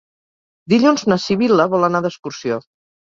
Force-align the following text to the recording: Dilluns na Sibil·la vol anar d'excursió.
Dilluns 0.73 1.03
na 1.13 1.19
Sibil·la 1.25 1.67
vol 1.75 1.89
anar 1.89 2.05
d'excursió. 2.07 2.59